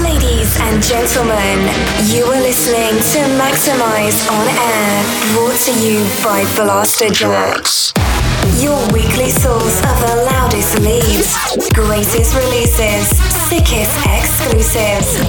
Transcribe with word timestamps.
Ladies 0.00 0.56
and 0.60 0.82
gentlemen, 0.82 1.68
you 2.08 2.24
are 2.24 2.40
listening 2.40 2.96
to 3.12 3.20
Maxximize 3.36 4.24
on 4.32 4.48
Air, 4.48 5.04
brought 5.36 5.60
to 5.68 5.72
you 5.76 6.00
by 6.24 6.44
Blasterjaxx. 6.56 7.92
Your 8.62 8.80
weekly 8.94 9.28
source 9.28 9.76
of 9.84 10.00
the 10.00 10.24
loudest 10.32 10.80
leads, 10.80 11.36
greatest 11.74 12.34
releases, 12.34 13.12
sickest 13.44 13.92
exclusives, 14.08 15.20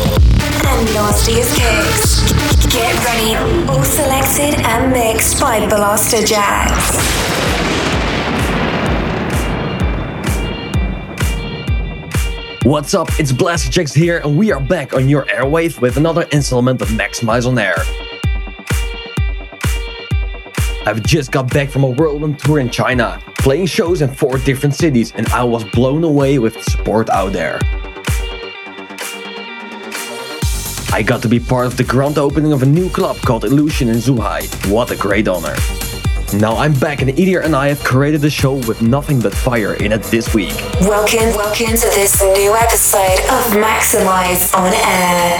and 0.71 0.88
nastiest 0.95 1.52
kicks. 1.57 2.23
Get 2.71 2.95
ready, 3.04 3.36
all 3.68 3.84
selected 3.84 4.55
and 4.66 4.93
mixed 4.93 5.41
by 5.41 5.68
Blasterjaxx. 5.68 7.88
What's 12.70 12.94
up? 12.94 13.08
It's 13.20 13.32
Blasterjaxx 13.32 13.96
here, 13.96 14.20
and 14.20 14.38
we 14.38 14.52
are 14.52 14.59
back 14.59 14.94
on 14.94 15.09
your 15.09 15.26
airwave 15.26 15.82
with 15.82 15.98
another 15.98 16.28
installment 16.32 16.80
of 16.84 16.90
Maxximize 16.90 17.48
on 17.48 17.58
Air. 17.58 17.78
I've 20.86 21.02
just 21.02 21.32
got 21.32 21.52
back 21.52 21.72
from 21.72 21.84
a 21.84 21.90
whirlwind 21.90 22.38
tour 22.38 22.59
in 22.59 22.70
China, 22.70 23.20
playing 23.40 23.66
shows 23.66 24.04
in 24.04 24.14
four 24.14 24.38
different 24.38 24.76
cities, 24.76 25.14
and 25.16 25.28
I 25.30 25.44
was 25.44 25.64
blown 25.64 26.04
away 26.04 26.38
with 26.38 26.54
the 26.54 26.64
support 26.70 27.09
out 27.09 27.34
there. 27.34 27.58
I 30.94 31.02
got 31.04 31.23
to 31.23 31.28
be 31.28 31.40
part 31.40 31.66
of 31.66 31.76
the 31.76 31.84
grand 31.84 32.20
opening 32.20 32.54
of 32.54 32.62
a 32.62 32.67
new 32.67 32.88
club 32.92 33.17
called 33.17 33.45
Illusion 33.45 33.90
in 33.90 33.95
Zhuhai. 33.95 34.45
What 34.72 34.92
a 34.92 34.95
great 34.95 35.28
honor! 35.28 35.56
Now 36.33 36.57
I'm 36.57 36.73
back 36.73 37.01
and 37.01 37.09
Idir 37.09 37.43
and 37.43 37.55
I 37.55 37.69
have 37.69 37.83
created 37.83 38.23
a 38.23 38.29
show 38.29 38.53
with 38.53 38.83
nothing 38.83 39.19
but 39.19 39.33
fire 39.33 39.73
in 39.73 39.91
it 39.91 40.03
this 40.03 40.31
week. 40.35 40.53
Welcome, 40.81 41.35
welcome 41.35 41.75
to 41.75 41.89
this 41.95 42.21
new 42.21 42.53
episode 42.55 43.19
of 43.31 43.57
Maxximize 43.57 44.53
on 44.55 44.71
Air. 44.71 45.39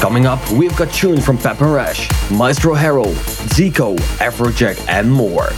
Coming 0.00 0.26
up, 0.26 0.40
we've 0.50 0.76
got 0.76 0.92
tunes 0.92 1.24
from 1.24 1.38
Pep 1.38 1.60
Rash, 1.60 2.10
Maestro 2.32 2.74
Harrell, 2.74 3.14
Zico, 3.54 3.96
Afrojack, 4.18 4.84
and 4.88 5.10
more. 5.12 5.50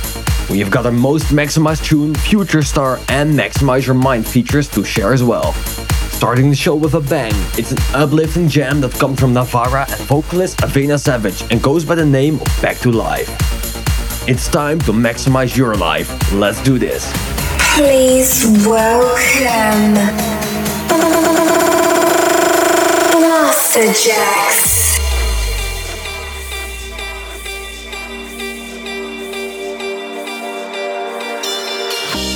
We've 0.50 0.70
got 0.70 0.84
our 0.84 0.92
most 0.92 1.28
maximized 1.28 1.86
tune, 1.86 2.14
Future 2.14 2.60
Star, 2.60 3.00
and 3.08 3.32
Maximize 3.32 3.86
Your 3.86 3.94
Mind 3.94 4.26
features 4.26 4.68
to 4.72 4.84
share 4.84 5.14
as 5.14 5.22
well. 5.24 5.54
Starting 6.14 6.48
the 6.48 6.56
show 6.56 6.76
with 6.76 6.94
a 6.94 7.00
bang, 7.00 7.34
it's 7.58 7.72
an 7.72 7.78
uplifting 7.92 8.48
jam 8.48 8.80
that 8.80 8.92
comes 8.92 9.18
from 9.18 9.34
Navarra 9.34 9.84
and 9.90 10.00
vocalist 10.02 10.58
Avena 10.58 10.98
Savage 10.98 11.42
and 11.50 11.60
goes 11.60 11.84
by 11.84 11.96
the 11.96 12.06
name 12.06 12.36
of 12.40 12.46
Back 12.62 12.78
to 12.78 12.92
Life. 12.92 13.28
It's 14.26 14.48
time 14.48 14.78
to 14.82 14.92
maximize 14.92 15.56
your 15.56 15.74
life. 15.74 16.08
Let's 16.32 16.62
do 16.62 16.78
this. 16.78 17.12
Please 17.74 18.46
welcome 18.64 19.94
Blasterjaxx. 23.10 24.94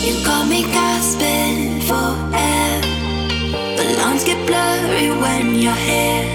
You 0.04 0.24
got 0.26 0.48
me 0.48 0.62
gasping 0.64 1.37
blurry 4.48 5.10
when 5.22 5.46
you're 5.62 5.82
here. 5.92 6.28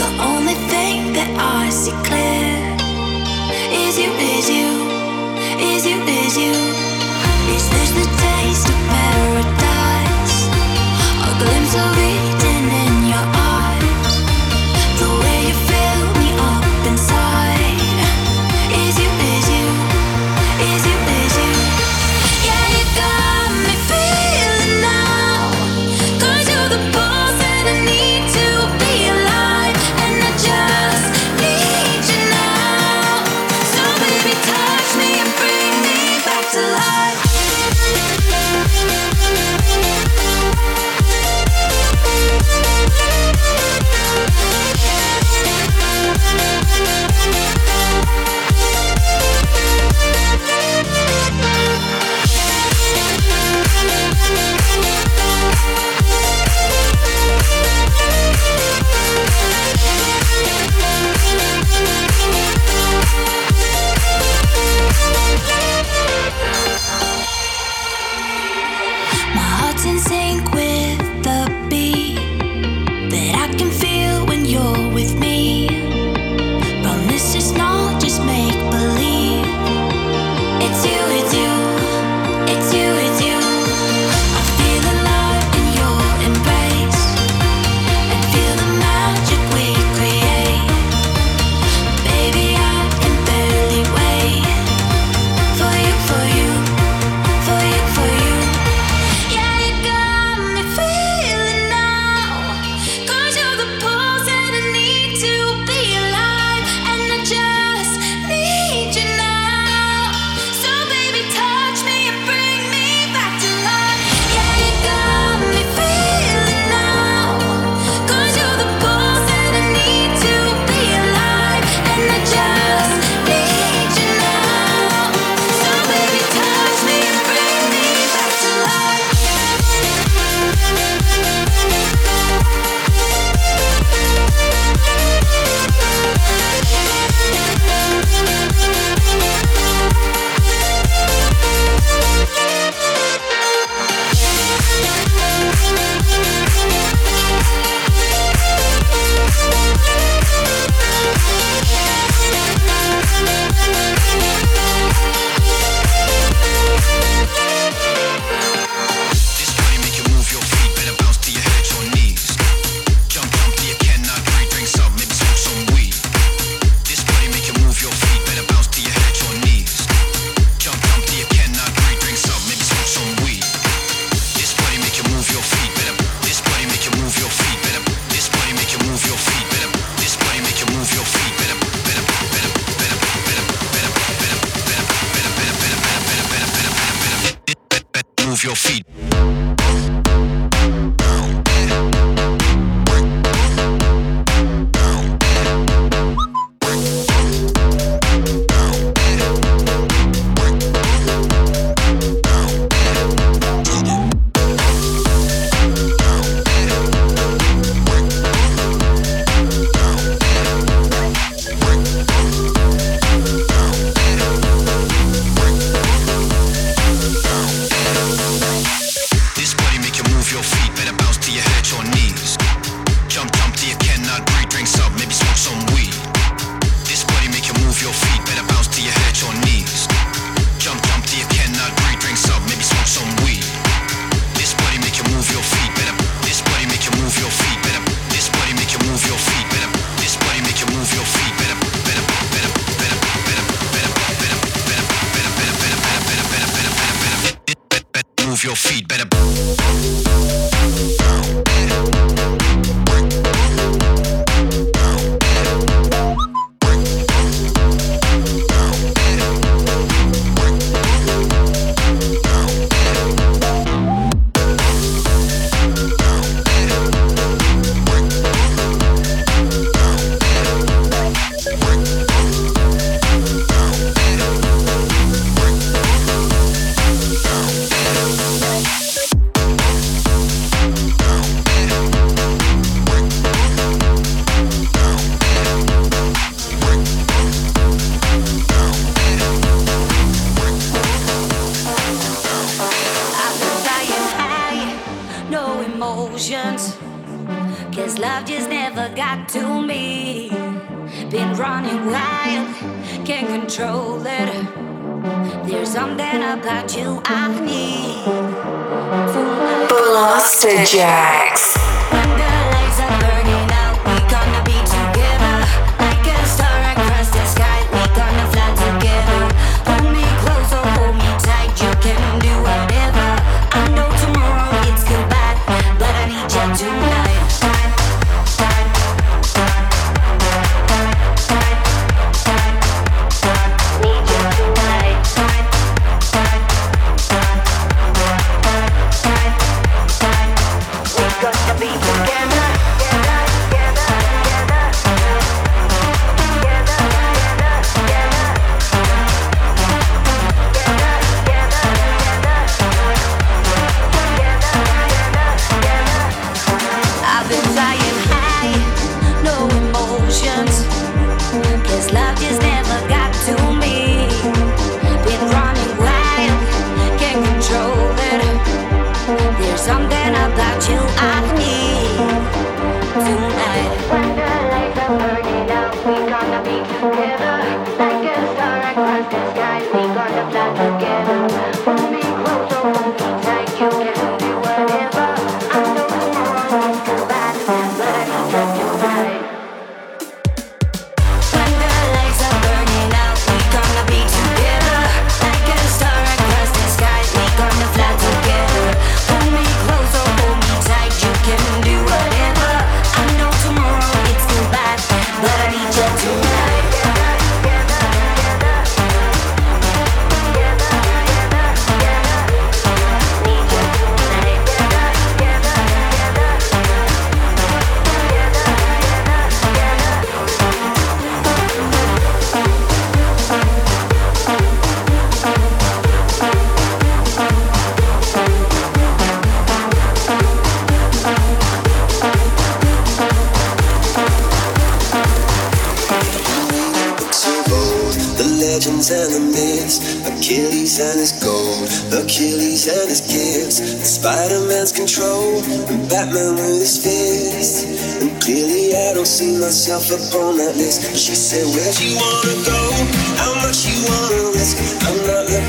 The 0.00 0.08
only 0.30 0.56
thing 0.72 1.12
that 1.16 1.30
I 1.58 1.68
see 1.70 1.96
clear 2.08 2.54
is 3.82 3.94
you, 4.02 4.10
is 4.34 4.46
you, 4.58 4.70
is 5.70 5.82
you, 5.90 5.98
is 6.22 6.34
you. 6.44 6.54
Is 7.54 7.64
this 7.74 7.90
the 7.98 8.06
taste 8.22 8.68
of 8.74 8.78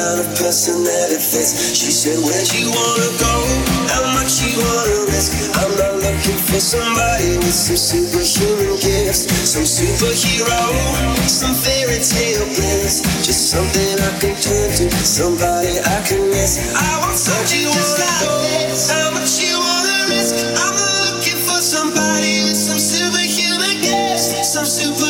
kind 0.00 0.20
of 0.24 0.28
person 0.40 0.80
that 0.88 1.12
it 1.12 1.20
fits. 1.20 1.76
She 1.76 1.92
said, 1.92 2.16
Where'd 2.24 2.48
you 2.56 2.72
wanna 2.72 3.10
go? 3.20 3.34
How 3.92 4.04
much 4.16 4.40
you 4.40 4.56
wanna 4.56 5.12
risk? 5.12 5.36
I'm 5.60 5.72
not 5.76 6.00
looking 6.00 6.40
for 6.48 6.60
somebody 6.60 7.36
with 7.36 7.52
some 7.52 7.76
superhuman 7.76 8.80
gifts, 8.80 9.28
some 9.44 9.68
superhero, 9.68 10.56
some 11.28 11.52
fairy 11.52 12.00
tale 12.00 12.48
bliss. 12.56 13.04
Just 13.20 13.52
something 13.52 14.00
I 14.00 14.10
can 14.20 14.34
turn 14.40 14.68
to, 14.80 14.88
somebody 15.04 15.76
I 15.84 15.98
can 16.08 16.32
miss. 16.32 16.72
I 16.72 16.88
want 17.04 17.16
somebody 17.20 17.68
just 17.68 18.00
like 18.00 18.24
this. 18.72 18.88
How 18.88 19.12
much 19.12 19.36
you 19.36 19.52
wanna 19.60 20.16
risk? 20.16 20.32
I'm 20.64 20.74
not 20.80 20.96
looking 21.12 21.40
for 21.44 21.60
somebody 21.60 22.48
with 22.48 22.56
some 22.56 22.80
superhuman 22.80 23.84
gifts, 23.84 24.32
some 24.48 24.64
superhero, 24.64 25.09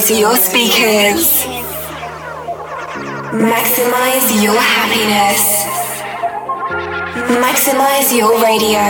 Maximize 0.00 0.18
your 0.20 0.36
speakers. 0.36 1.44
Maximize 3.34 4.42
your 4.42 4.58
happiness. 4.58 5.66
Maximize 7.36 8.16
your 8.16 8.42
radio. 8.42 8.80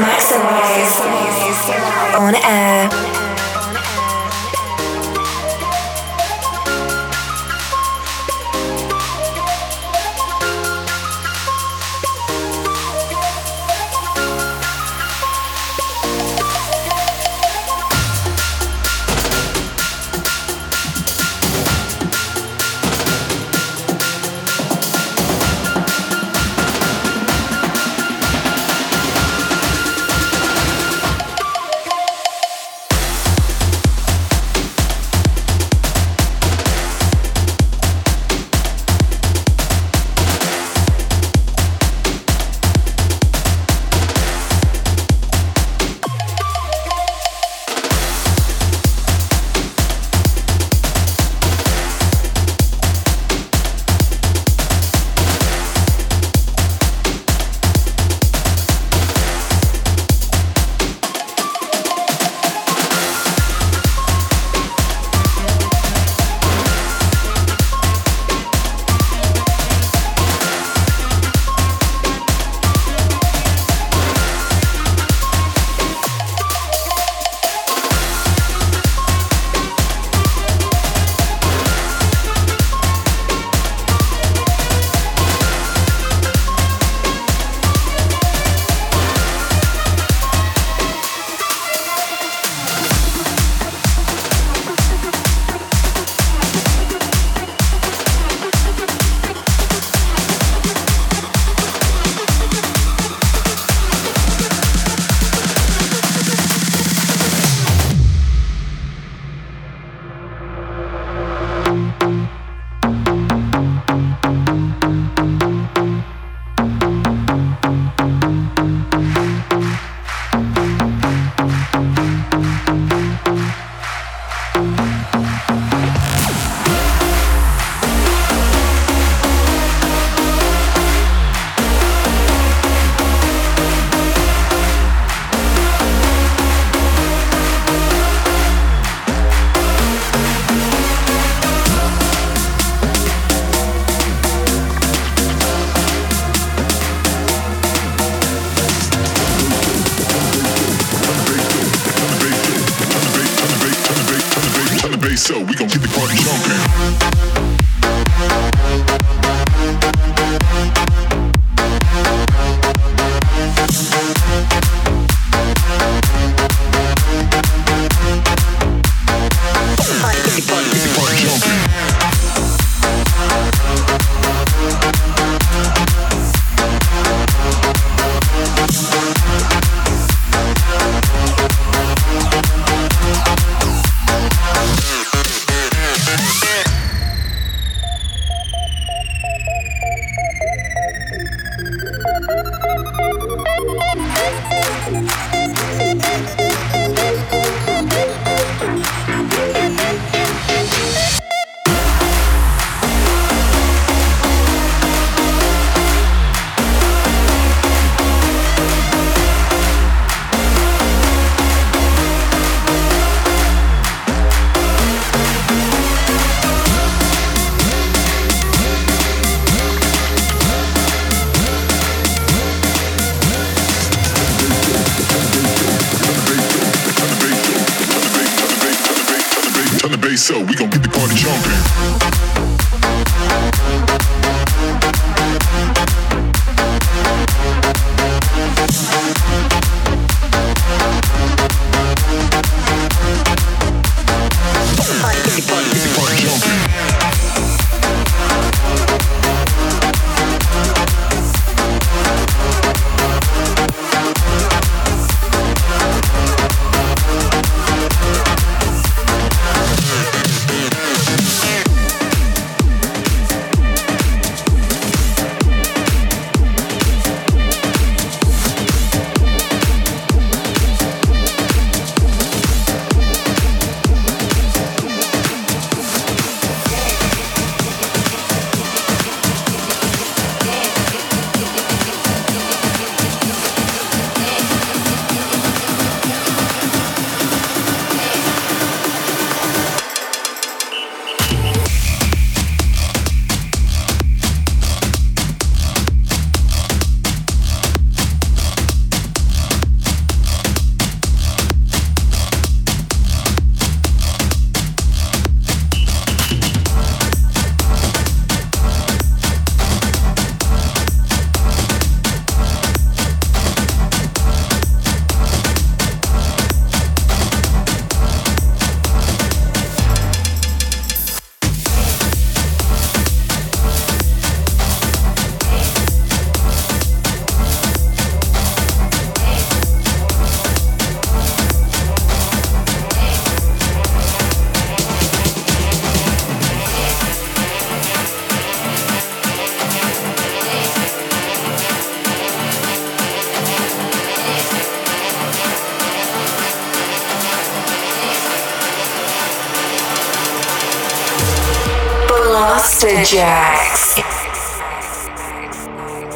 Maximize 0.00 0.94
on 2.16 2.34
air. 2.34 3.11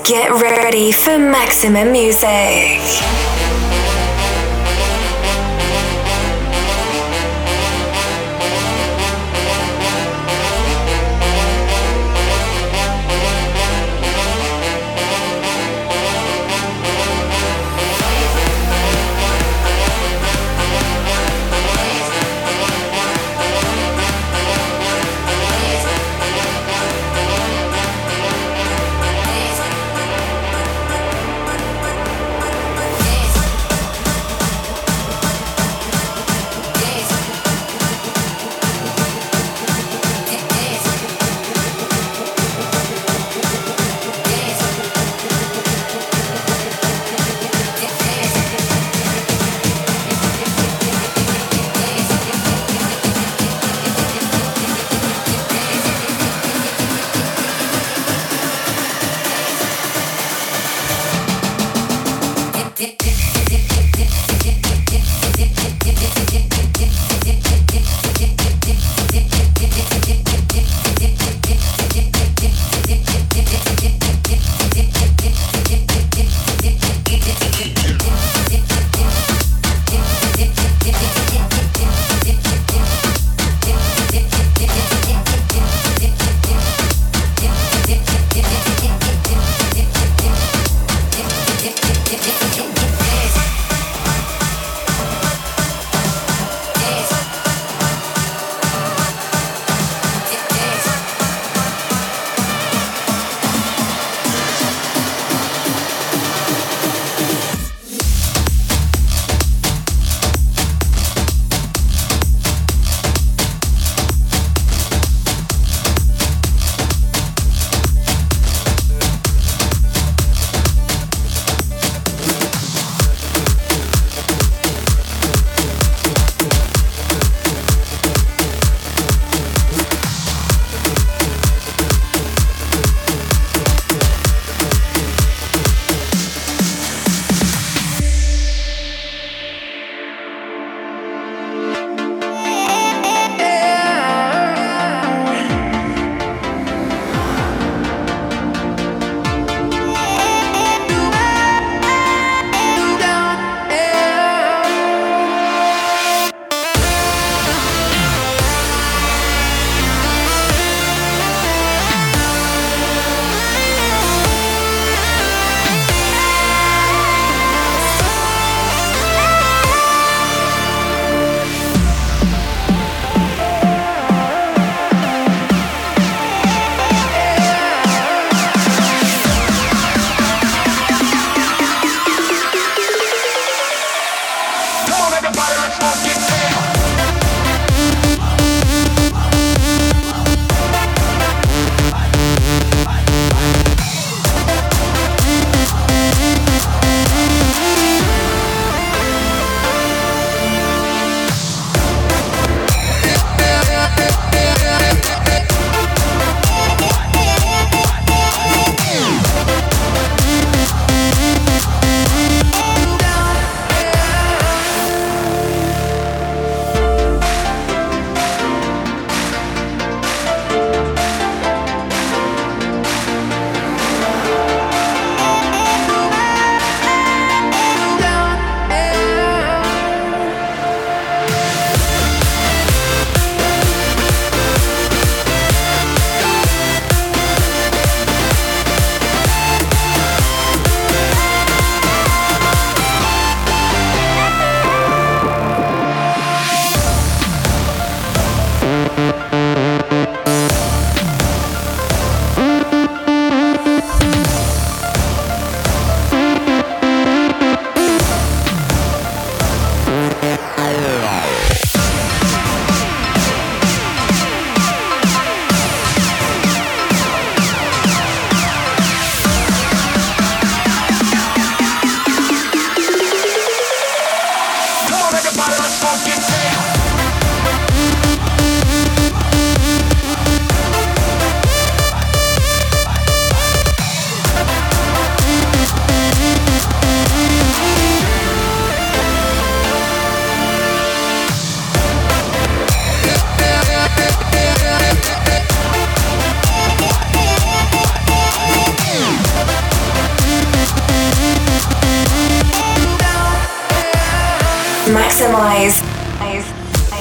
Get 0.02 0.30
ready 0.40 0.92
for 0.92 1.18
maximum 1.18 1.92
music. 1.92 3.36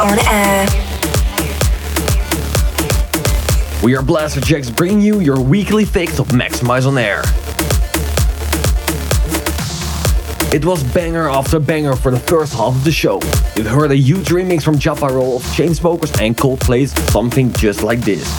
On 0.05 0.19
air. 0.27 0.67
We 3.83 3.95
are 3.95 4.03
Blasterjaxx 4.03 4.75
bringing 4.75 5.01
you 5.01 5.19
your 5.19 5.41
weekly 5.41 5.83
fix 5.83 6.19
of 6.19 6.27
Maxximize 6.27 6.85
on 6.85 6.97
air. 6.99 7.23
It 10.53 10.63
was 10.63 10.83
banger 10.93 11.27
after 11.27 11.59
banger 11.59 11.95
for 11.95 12.11
the 12.11 12.19
first 12.19 12.53
half 12.53 12.75
of 12.75 12.83
the 12.83 12.91
show. 12.91 13.19
You've 13.55 13.65
heard 13.65 13.91
a 13.91 13.95
huge 13.95 14.27
remix 14.27 14.63
from 14.63 14.75
Japa 14.75 15.09
Roll 15.09 15.37
of 15.37 15.43
Chainsmokers 15.43 16.21
and 16.21 16.37
Coldplay's 16.37 16.91
Something 17.11 17.51
Just 17.53 17.81
Like 17.81 17.99
This. 18.01 18.29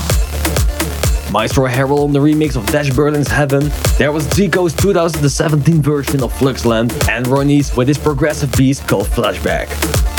Maestro 1.33 1.67
Harrell 1.67 2.05
on 2.05 2.13
the 2.13 2.21
remix 2.21 2.55
of 2.55 2.65
Dash 2.67 2.91
Berlin's 2.91 3.29
Heaven. 3.29 3.71
There 3.99 4.13
was 4.13 4.25
Zico's 4.29 4.73
2017 4.75 5.83
version 5.83 6.23
of 6.23 6.33
Fluxland 6.33 7.09
and 7.09 7.27
Ronnie's 7.27 7.77
with 7.77 7.89
his 7.89 7.99
progressive 7.99 8.53
beast 8.53 8.87
called 8.87 9.09
Flashback. 9.09 10.16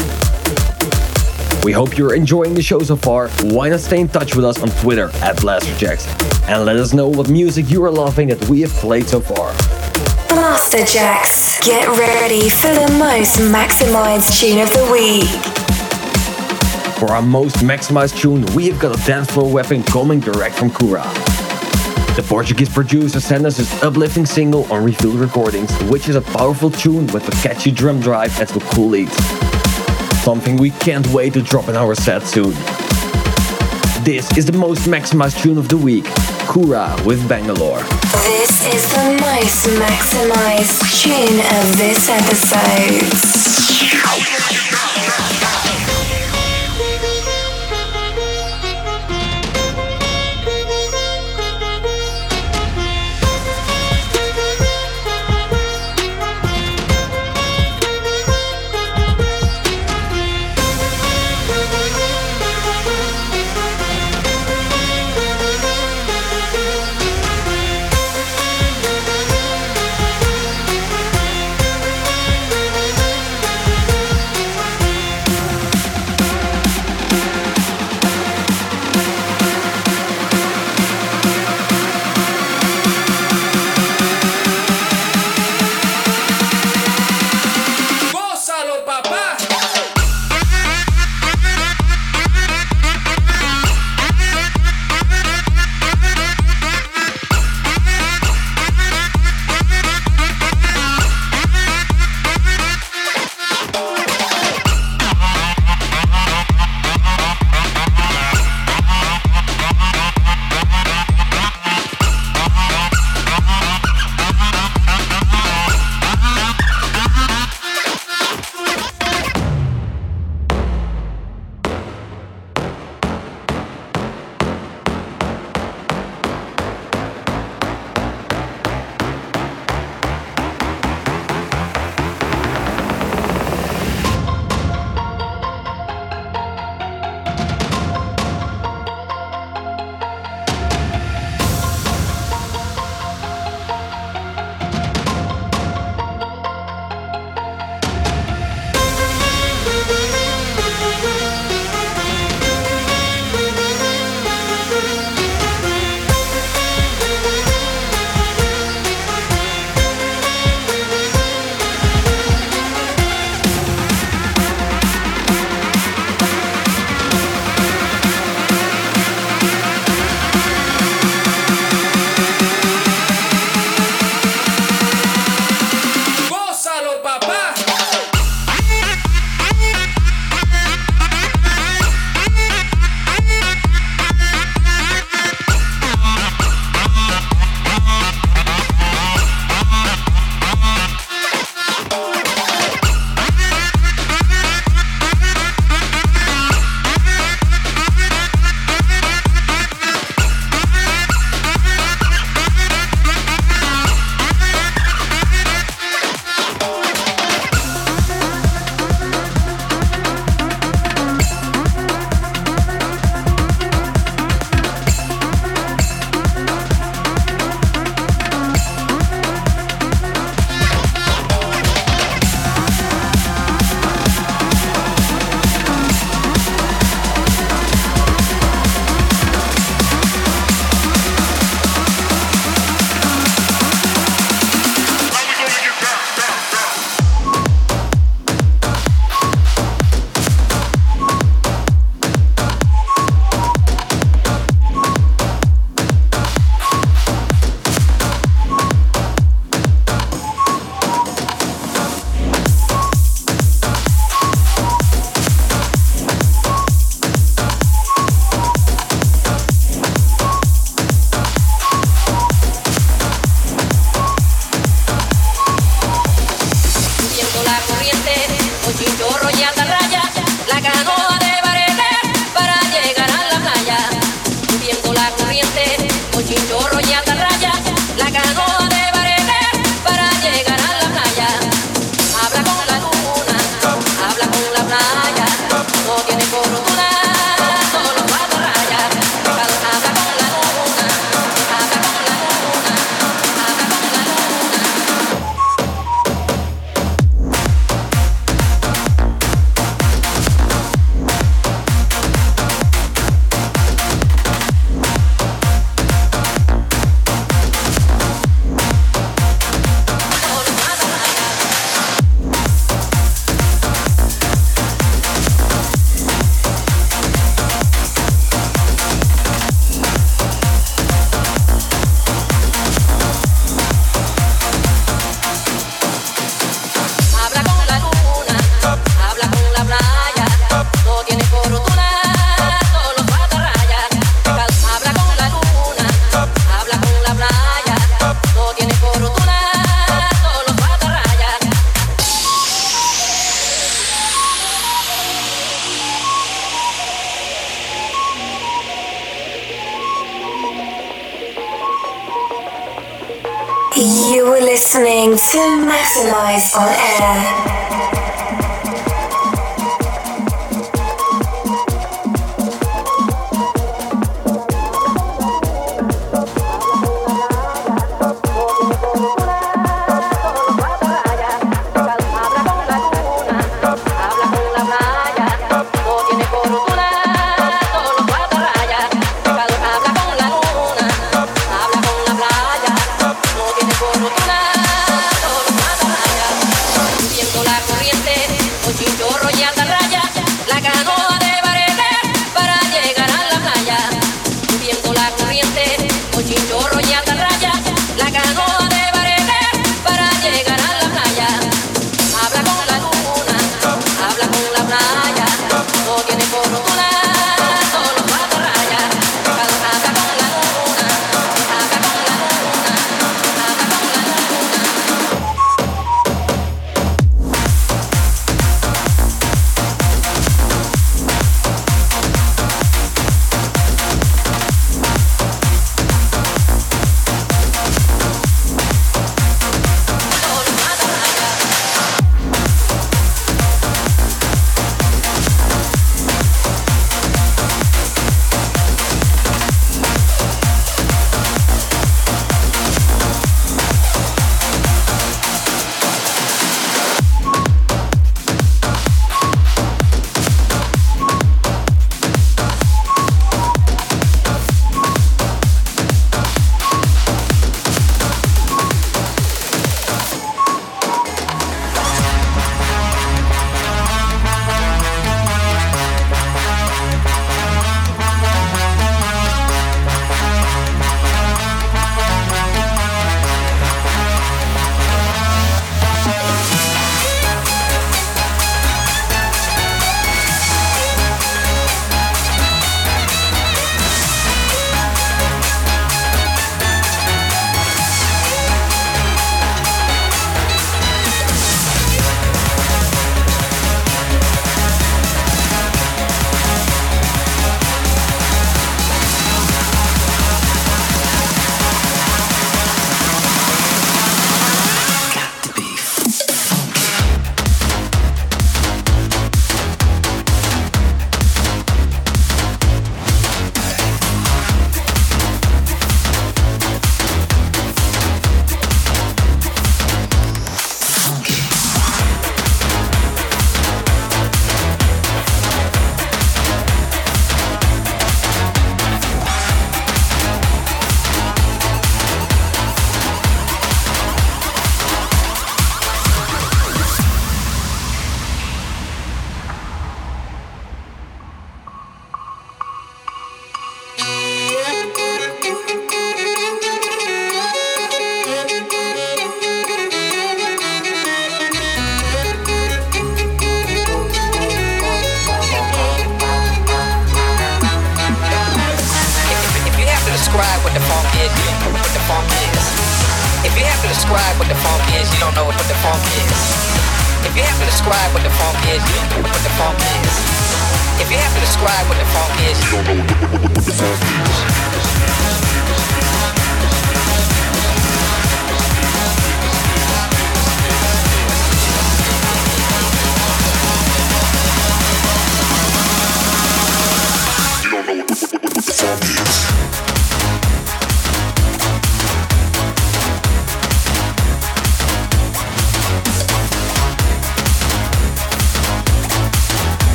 We 1.68 1.74
hope 1.74 1.98
you're 1.98 2.16
enjoying 2.16 2.54
the 2.54 2.62
show 2.62 2.80
so 2.80 2.96
far. 2.96 3.28
Why 3.52 3.68
not 3.68 3.82
stay 3.82 4.00
in 4.00 4.08
touch 4.08 4.38
with 4.38 4.46
us 4.46 4.62
on 4.62 4.70
Twitter 4.80 5.10
at 5.16 5.36
Blasterjaxx 5.36 6.48
and 6.48 6.64
let 6.64 6.78
us 6.78 6.94
know 6.94 7.10
what 7.10 7.28
music 7.28 7.70
you 7.70 7.84
are 7.84 7.92
loving 7.92 8.30
that 8.30 8.42
we 8.48 8.62
have 8.62 8.72
played 8.72 9.06
so 9.06 9.20
far. 9.20 9.52
Blasterjaxx, 10.30 11.62
get 11.66 11.86
ready 11.90 12.48
for 12.48 12.70
the 12.70 12.90
most 12.98 13.40
maximized 13.40 14.40
tune 14.40 14.60
of 14.60 14.70
the 14.70 14.90
week. 14.90 15.28
For 17.00 17.12
our 17.12 17.22
most 17.22 17.58
maximized 17.58 18.18
tune, 18.18 18.46
we 18.56 18.70
have 18.70 18.80
got 18.80 18.98
a 18.98 19.06
dance 19.06 19.30
floor 19.30 19.52
weapon 19.52 19.84
coming 19.84 20.22
direct 20.22 20.56
from 20.56 20.70
Kura. 20.70 21.04
The 22.16 22.24
Portuguese 22.26 22.70
producer 22.70 23.20
sent 23.20 23.46
us 23.46 23.58
his 23.58 23.84
uplifting 23.84 24.26
single 24.26 24.72
on 24.72 24.86
Revealed 24.86 25.16
Recordings, 25.16 25.78
which 25.90 26.08
is 26.08 26.16
a 26.16 26.22
powerful 26.22 26.72
tune 26.72 27.08
with 27.08 27.28
a 27.28 27.32
catchy 27.46 27.72
drum 27.72 28.00
drive 28.00 28.40
and 28.40 28.48
some 28.48 28.62
cool 28.62 28.88
leads. 28.88 29.47
Something 30.28 30.58
we 30.58 30.72
can't 30.72 31.08
wait 31.14 31.32
to 31.36 31.42
drop 31.42 31.70
in 31.70 31.78
our 31.78 31.96
set 31.96 32.22
soon. 32.24 32.52
This 34.04 34.30
is 34.38 34.46
the 34.46 34.52
most 34.52 34.82
maximized 34.82 35.42
tune 35.42 35.58
of 35.58 35.70
the 35.70 35.78
week, 35.78 36.04
Kura 36.50 36.94
with 37.06 37.26
Bangalore. 37.30 37.80
This 38.24 38.66
is 38.76 38.86
the 38.92 39.18
most 39.22 39.68
maximized 39.80 40.84
tune 41.02 41.40
of 41.40 41.78
this 41.78 42.10
episode. 42.10 43.38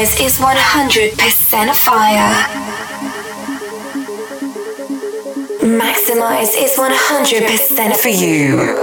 Maxximize 0.00 0.24
is 0.24 0.38
100% 0.38 1.74
fire. 1.74 2.32
Maxximize 5.60 6.54
is 6.56 6.74
100% 6.78 7.96
for 7.96 8.08
you. 8.08 8.79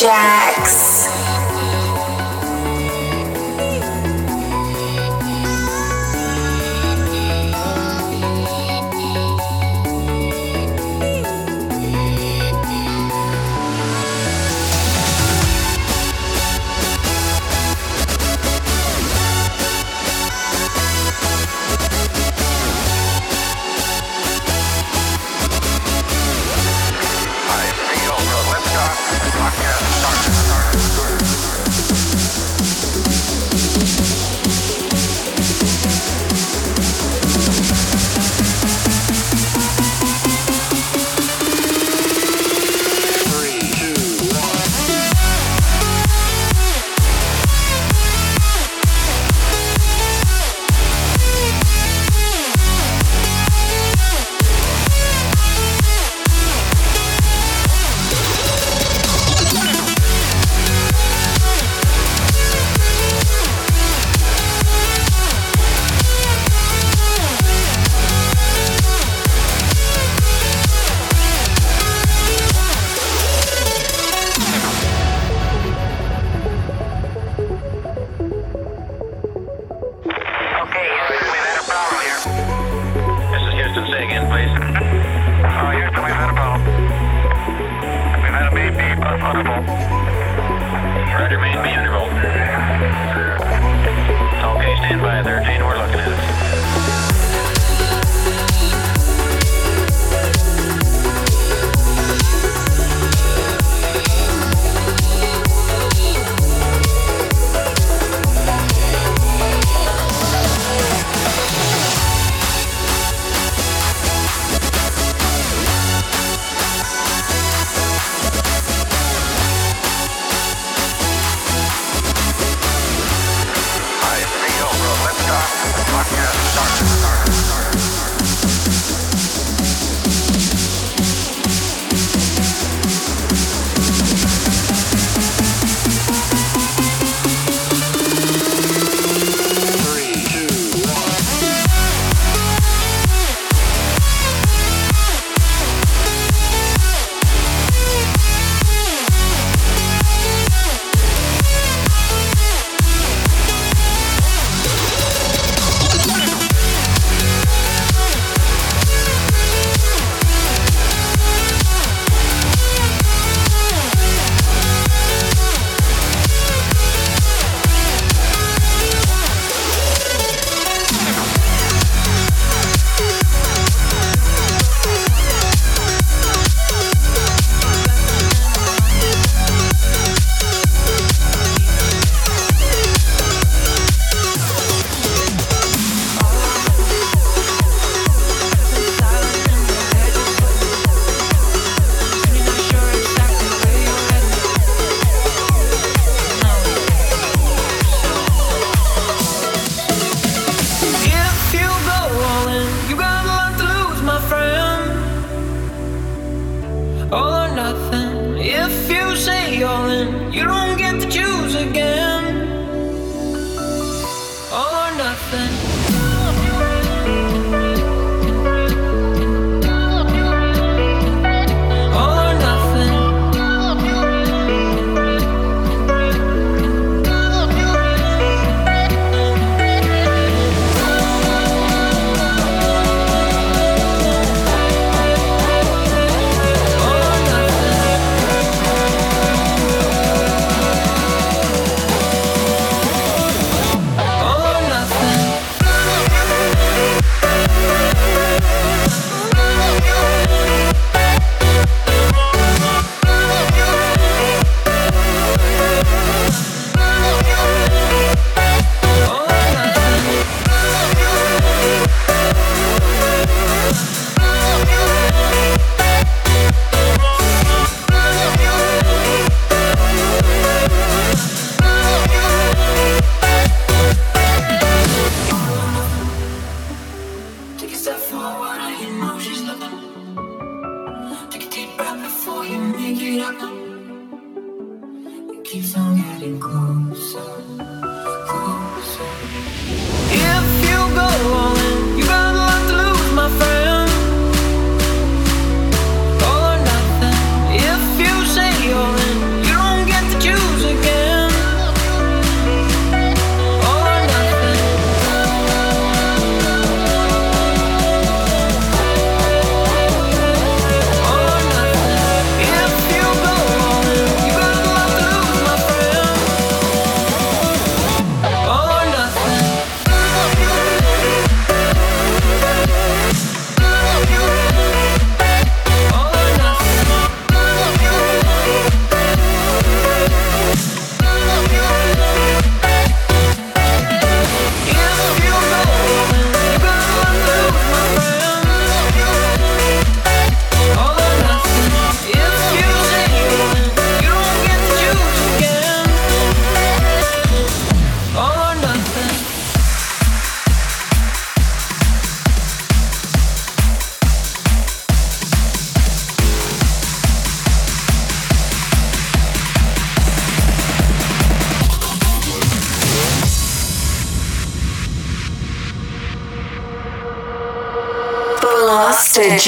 Ballista 0.00 0.29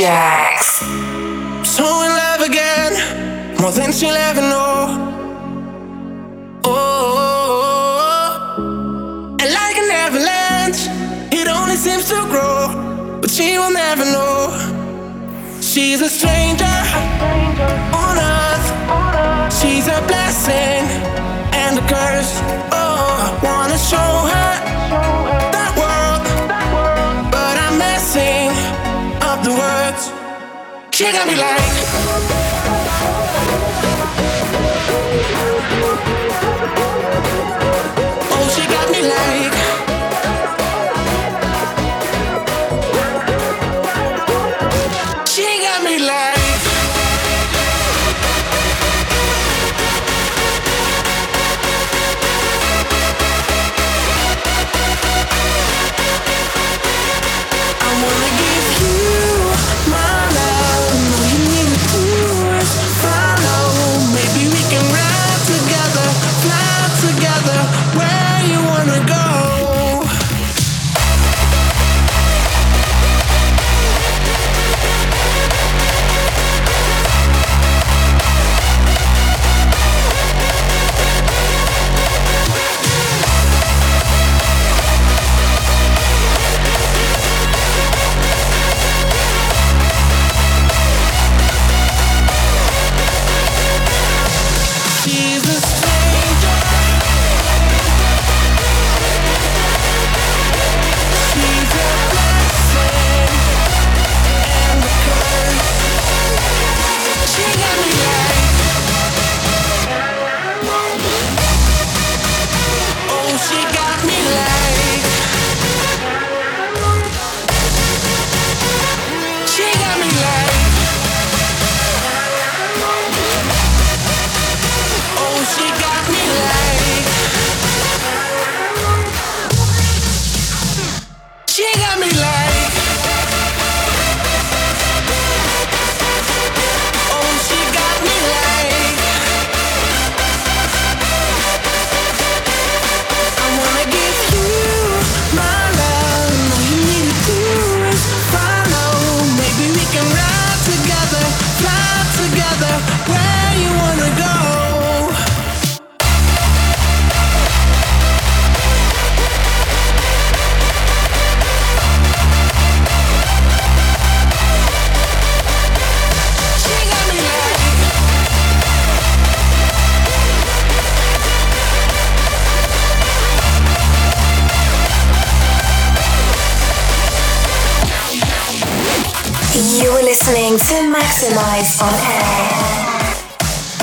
Blaster 0.03 0.85
So 1.65 1.85
in 2.03 2.11
love 2.11 2.41
again, 2.41 2.93
more 3.61 3.71
than 3.71 3.93
she'll 3.93 4.17
ever 4.17 4.41
know. 4.41 4.99
Oh, 6.65 6.97
and 9.41 9.51
like 9.61 9.77
an 9.77 9.91
avalanche, 10.05 10.89
it 11.31 11.47
only 11.47 11.77
seems 11.77 12.09
to 12.09 12.17
grow, 12.33 13.19
but 13.21 13.31
she 13.31 13.59
will 13.59 13.71
never 13.71 14.05
know. 14.05 14.59
She's 15.61 16.01
a 16.01 16.09
stranger 16.09 16.79
on 18.03 18.19
earth. 18.19 18.69
She's 19.61 19.87
a 19.87 20.03
blessing 20.11 20.83
and 21.63 21.79
a 21.79 21.83
curse. 21.83 22.41
Oh, 22.73 23.39
wanna 23.45 23.79
show 23.79 24.27
her 24.33 25.52
She 31.03 31.11
got 31.11 31.27
me 31.27 31.35
like. 31.35 31.63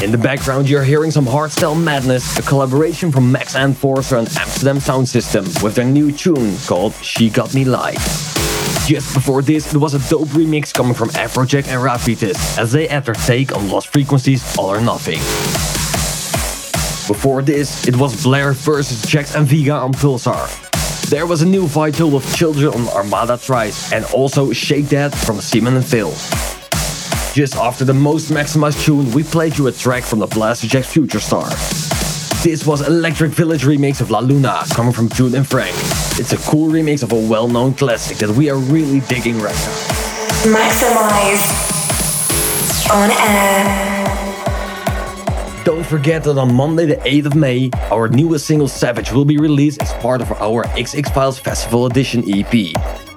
In 0.04 0.12
the 0.12 0.18
background, 0.18 0.70
you're 0.70 0.84
hearing 0.84 1.10
some 1.10 1.26
hardstyle 1.26 1.82
madness, 1.82 2.38
a 2.38 2.42
collaboration 2.42 3.14
from 3.14 3.32
Max 3.32 3.56
and 3.56 3.64
Enforcer 3.64 4.18
and 4.18 4.28
Amsterdam 4.38 4.82
Sound 4.82 5.08
System 5.08 5.46
with 5.64 5.74
their 5.76 5.86
new 5.86 6.12
tune 6.12 6.58
called 6.68 6.94
She 6.96 7.30
Got 7.30 7.54
Me 7.54 7.64
Like. 7.64 7.98
Just 8.88 9.14
before 9.14 9.42
this, 9.42 9.74
it 9.74 9.78
was 9.78 9.94
a 9.94 10.10
dope 10.10 10.28
remix 10.30 10.74
coming 10.74 10.94
from 10.94 11.10
Afrojack 11.10 11.68
and 11.70 11.82
Ravitez 11.82 12.58
as 12.58 12.74
they 12.74 12.90
add 12.90 13.06
their 13.06 13.16
take 13.16 13.56
on 13.56 13.70
Lost 13.70 13.88
Frequencies 13.88 14.58
All 14.58 14.74
or 14.74 14.82
Nothing. 14.82 15.20
Before 17.08 17.42
this, 17.42 17.88
it 17.88 17.96
was 17.96 18.22
Blair 18.22 18.52
versus 18.52 19.02
Jax 19.04 19.36
and 19.36 19.48
Vega 19.48 19.76
on 19.76 19.94
Pulsar. 19.94 20.50
There 21.10 21.26
was 21.26 21.42
a 21.42 21.46
new 21.46 21.68
Vital 21.68 22.12
with 22.12 22.36
Children 22.36 22.74
on 22.74 22.90
Armada 22.90 23.38
Trice 23.38 23.94
and 23.94 24.04
also 24.14 24.52
Shake 24.52 24.90
That 24.90 25.16
from 25.16 25.40
Simon 25.40 25.78
and 25.78 25.86
Phil. 25.86 26.14
Just 27.40 27.56
after 27.56 27.86
the 27.86 27.94
most 27.94 28.32
maximized 28.32 28.84
tune, 28.84 29.10
we 29.14 29.24
played 29.24 29.58
you 29.58 29.68
a 29.68 29.72
track 29.72 30.04
from 30.04 30.20
the 30.20 30.28
Blasterjaxx 30.28 30.88
Future 30.88 31.22
Star. 31.22 31.48
This 32.44 32.66
was 32.68 32.86
Electric 32.86 33.32
Village 33.32 33.62
remix 33.62 34.02
of 34.02 34.12
La 34.12 34.20
Luna, 34.20 34.64
coming 34.72 34.92
from 34.92 35.08
Jude 35.08 35.36
and 35.36 35.48
Frank. 35.48 35.74
It's 36.20 36.34
a 36.34 36.38
cool 36.52 36.70
remix 36.70 37.02
of 37.02 37.14
a 37.14 37.16
well-known 37.30 37.76
classic 37.76 38.18
that 38.18 38.30
we 38.30 38.50
are 38.50 38.58
really 38.58 39.00
digging 39.08 39.40
right 39.40 39.56
now. 39.56 39.72
Maxximize 40.52 41.48
on 42.92 43.10
Air. 43.10 43.64
Don't 45.64 45.86
forget 45.86 46.26
that 46.26 46.38
on 46.38 46.54
Monday 46.54 46.88
the 46.88 46.98
8th 46.98 47.28
of 47.28 47.36
May, 47.36 47.70
our 47.90 48.10
newest 48.10 48.48
single 48.48 48.68
Savage 48.68 49.14
will 49.14 49.24
be 49.24 49.38
released 49.38 49.82
as 49.82 49.94
part 50.02 50.20
of 50.20 50.30
our 50.42 50.66
XX 50.76 51.14
Files 51.14 51.40
Festival 51.40 51.86
Edition 51.86 52.22
EP. 52.28 53.09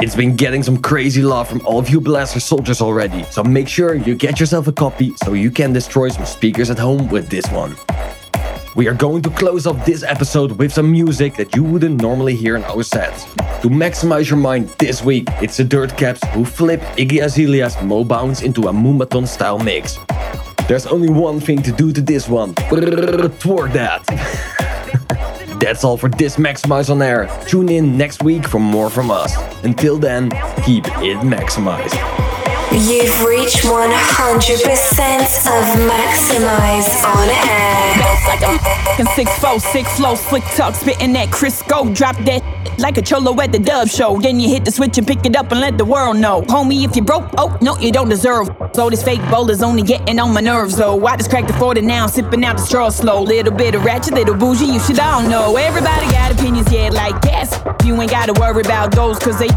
It's 0.00 0.14
been 0.14 0.36
getting 0.36 0.62
some 0.62 0.76
crazy 0.76 1.22
love 1.22 1.48
from 1.48 1.60
all 1.66 1.80
of 1.80 1.88
you 1.88 2.00
Blaster 2.00 2.38
soldiers 2.38 2.80
already, 2.80 3.24
so 3.24 3.42
make 3.42 3.66
sure 3.66 3.94
you 3.94 4.14
get 4.14 4.38
yourself 4.38 4.68
a 4.68 4.72
copy 4.72 5.12
so 5.16 5.32
you 5.32 5.50
can 5.50 5.72
destroy 5.72 6.08
some 6.08 6.24
speakers 6.24 6.70
at 6.70 6.78
home 6.78 7.08
with 7.08 7.28
this 7.28 7.44
one. 7.50 7.74
We 8.76 8.86
are 8.86 8.94
going 8.94 9.22
to 9.22 9.30
close 9.30 9.66
off 9.66 9.84
this 9.84 10.04
episode 10.04 10.52
with 10.52 10.72
some 10.72 10.88
music 10.88 11.34
that 11.34 11.56
you 11.56 11.64
wouldn't 11.64 12.00
normally 12.00 12.36
hear 12.36 12.54
in 12.54 12.62
our 12.62 12.84
sets. 12.84 13.24
To 13.62 13.68
maximize 13.68 14.30
your 14.30 14.38
mind 14.38 14.68
this 14.78 15.02
week, 15.02 15.26
it's 15.42 15.56
the 15.56 15.64
Dirtcaps 15.64 16.24
who 16.28 16.44
flip 16.44 16.80
Iggy 16.96 17.20
Azalea's 17.20 17.74
Mo 17.82 18.04
Bounce 18.04 18.42
into 18.42 18.68
a 18.68 18.72
Moombahton 18.72 19.26
style 19.26 19.58
mix. 19.58 19.98
There's 20.68 20.86
only 20.86 21.10
one 21.10 21.40
thing 21.40 21.60
to 21.62 21.72
do 21.72 21.92
to 21.92 22.00
this 22.00 22.28
one. 22.28 22.54
Twerk 22.54 23.72
that. 23.72 24.64
That's 25.60 25.82
all 25.82 25.96
for 25.96 26.08
this 26.08 26.36
Maxximize 26.36 26.90
on 26.90 27.02
Air. 27.02 27.28
Tune 27.46 27.68
in 27.68 27.96
next 27.98 28.22
week 28.22 28.46
for 28.46 28.60
more 28.60 28.88
from 28.88 29.10
us. 29.10 29.36
Until 29.64 29.98
then, 29.98 30.30
keep 30.64 30.86
it 30.86 31.18
maximized. 31.18 32.47
You've 32.70 33.24
reached 33.24 33.64
100% 33.64 33.70
of 33.70 35.64
Maxximize 35.88 37.02
on 37.02 37.28
Air. 37.48 38.98
And 38.98 39.08
six 39.10 39.30
four 39.38 39.58
six 39.58 39.96
flow 39.96 40.14
slick 40.14 40.42
talk 40.54 40.74
spitting 40.74 41.12
that 41.14 41.28
Crisco 41.28 41.94
drop 41.94 42.16
that 42.24 42.42
like 42.78 42.98
a 42.98 43.02
cholo 43.02 43.40
at 43.40 43.52
the 43.52 43.58
dub 43.58 43.88
show 43.88 44.20
then 44.20 44.38
you 44.38 44.48
hit 44.48 44.64
the 44.64 44.70
switch 44.70 44.98
and 44.98 45.06
pick 45.06 45.24
it 45.24 45.34
up 45.34 45.50
and 45.50 45.60
let 45.60 45.78
the 45.78 45.84
world 45.84 46.16
know 46.16 46.42
homie 46.42 46.84
if 46.84 46.94
you 46.94 47.02
broke 47.02 47.28
oh 47.38 47.56
no 47.60 47.76
you 47.78 47.90
don't 47.90 48.08
deserve 48.08 48.48
so 48.72 48.88
this 48.90 49.02
fake 49.02 49.20
bowl 49.30 49.50
is 49.50 49.62
only 49.62 49.82
getting 49.82 50.18
on 50.20 50.32
my 50.32 50.40
nerves 50.40 50.76
though 50.76 51.04
I 51.06 51.16
just 51.16 51.30
cracked 51.30 51.48
the 51.48 51.54
40 51.54 51.80
now 51.80 52.06
sipping 52.06 52.44
out 52.44 52.56
the 52.56 52.62
straw 52.62 52.88
slow 52.90 53.22
little 53.22 53.52
bit 53.52 53.74
of 53.74 53.84
ratchet 53.84 54.14
little 54.14 54.34
bougie 54.34 54.66
you 54.66 54.78
should 54.80 55.00
all 55.00 55.22
know 55.22 55.56
everybody 55.56 56.06
got 56.12 56.32
opinions 56.32 56.70
yeah 56.72 56.90
like 56.90 57.14
yes 57.24 57.58
you 57.84 58.00
ain't 58.00 58.10
gotta 58.10 58.32
worry 58.38 58.60
about 58.60 58.92
those 58.92 59.18
cause 59.18 59.38
they 59.38 59.48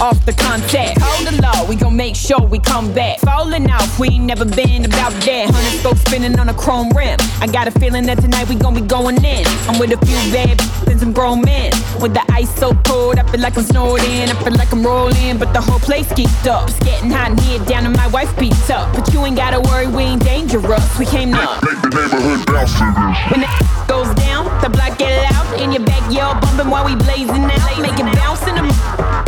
Off 0.00 0.24
the 0.24 0.32
contact. 0.32 0.98
Hold 1.00 1.26
the 1.28 1.42
law, 1.42 1.68
we 1.68 1.76
gon' 1.76 1.96
make 1.96 2.14
sure 2.14 2.40
we 2.40 2.58
come 2.58 2.92
back. 2.94 3.18
Falling 3.20 3.70
off, 3.70 3.98
we 3.98 4.08
ain't 4.08 4.24
never 4.24 4.44
been 4.44 4.84
about 4.84 5.12
that. 5.24 5.50
Hundred 5.50 5.82
go 5.82 5.94
spinning 5.94 6.38
on 6.38 6.48
a 6.48 6.54
chrome 6.54 6.90
rim. 6.90 7.18
I 7.40 7.46
got 7.46 7.68
a 7.68 7.70
feeling 7.72 8.06
that 8.06 8.18
tonight 8.20 8.48
we 8.48 8.54
gon' 8.54 8.74
be 8.74 8.80
going 8.80 9.22
in. 9.24 9.44
I'm 9.68 9.78
with 9.78 9.92
a 9.92 10.06
few 10.06 10.16
bad 10.32 10.60
and 10.88 10.98
some 10.98 11.12
grown 11.12 11.42
men. 11.42 11.72
With 12.00 12.14
the 12.14 12.24
ice 12.32 12.52
so 12.56 12.74
cold, 12.86 13.18
I 13.18 13.30
feel 13.30 13.40
like 13.40 13.56
I'm 13.56 13.64
snorting. 13.64 14.28
I 14.28 14.34
feel 14.42 14.54
like 14.54 14.72
I'm 14.72 14.84
rolling, 14.84 15.38
but 15.38 15.52
the 15.52 15.60
whole 15.60 15.80
place 15.80 16.06
geeked 16.08 16.46
up. 16.46 16.68
It's 16.68 16.78
getting 16.80 17.10
hot 17.10 17.32
in 17.32 17.38
here, 17.38 17.58
down 17.66 17.86
and 17.86 17.96
my 17.96 18.06
wife 18.08 18.32
beats 18.38 18.70
up. 18.70 18.94
But 18.94 19.12
you 19.12 19.24
ain't 19.26 19.36
gotta 19.36 19.60
worry, 19.60 19.86
we 19.86 20.02
ain't 20.04 20.24
dangerous. 20.24 20.98
We 20.98 21.06
came 21.06 21.34
up. 21.34 21.62
Make 21.64 21.82
the 21.82 21.90
neighborhood 21.90 22.46
bounce 22.46 22.72
to 22.78 22.86
this. 22.96 23.18
When 23.30 23.40
the 23.40 23.50
goes 23.88 24.14
down, 24.14 24.44
the 24.62 24.70
block 24.70 24.98
get 24.98 25.10
loud. 25.22 25.27
In 25.56 25.72
your 25.72 25.82
backyard, 25.84 26.40
bumping 26.42 26.70
while 26.70 26.84
we 26.84 26.94
blazing 26.94 27.44
out. 27.44 27.80
Make 27.80 27.98
it 27.98 28.04
bounce 28.14 28.42
in 28.46 28.54
the 28.54 28.68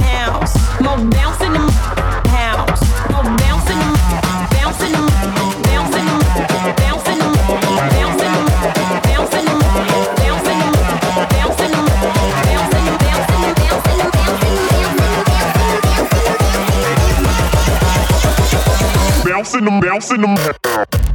house. 0.04 0.54
More 0.80 0.98
bounce 0.98 1.40
in 1.40 1.52
the 1.54 1.60
house. 2.28 2.82
More 3.10 3.24
bounce 3.24 3.70
in 3.70 3.78
the 3.80 3.96
bounce 4.52 4.80
in 4.84 4.92
the 4.92 5.00
bounce 5.64 5.96
in 5.96 6.04
the 6.04 6.16
bounce 6.76 7.08
in 7.08 7.18
the 7.18 7.30
bounce 7.96 8.20
in 8.20 8.32
the 8.32 8.44
bounce 9.08 9.34
in 9.34 9.44
the 9.44 9.56
bounce 10.20 10.44
in 10.44 10.44
the 10.44 10.44
bounce 10.44 10.44
in 10.44 10.50
the 10.50 10.64
bounce 11.30 11.64
in 11.64 11.72
the 11.72 11.90
in 19.54 19.64
them, 19.64 19.80
bounce 19.80 20.10
in 20.12 20.20
them. 20.20 21.09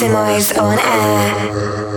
Maxximize 0.00 0.58
on 0.58 0.78
Air. 0.78 1.89